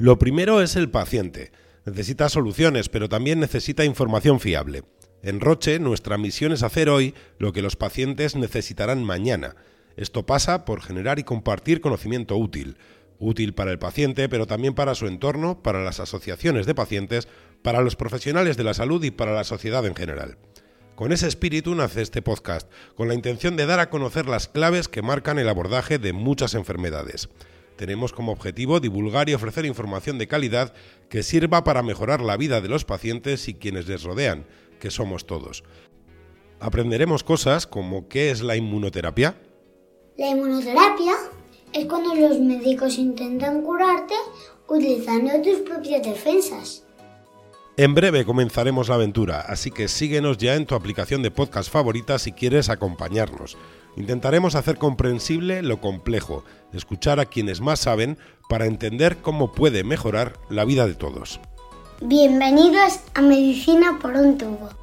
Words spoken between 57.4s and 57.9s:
más